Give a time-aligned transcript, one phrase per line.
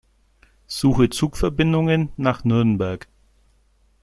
[0.65, 3.07] Suche Zugverbindungen nach Nürnberg.